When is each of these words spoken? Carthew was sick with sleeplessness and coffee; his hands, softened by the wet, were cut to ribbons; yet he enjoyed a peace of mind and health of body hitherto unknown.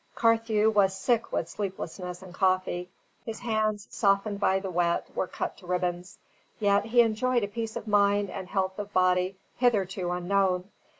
Carthew 0.15 0.71
was 0.71 0.95
sick 0.97 1.31
with 1.31 1.47
sleeplessness 1.47 2.23
and 2.23 2.33
coffee; 2.33 2.89
his 3.23 3.41
hands, 3.41 3.85
softened 3.91 4.39
by 4.39 4.59
the 4.59 4.71
wet, 4.71 5.07
were 5.15 5.27
cut 5.27 5.57
to 5.57 5.67
ribbons; 5.67 6.17
yet 6.59 6.85
he 6.85 7.01
enjoyed 7.01 7.43
a 7.43 7.47
peace 7.47 7.75
of 7.75 7.87
mind 7.87 8.31
and 8.31 8.47
health 8.47 8.79
of 8.79 8.91
body 8.93 9.37
hitherto 9.57 10.09
unknown. 10.09 10.71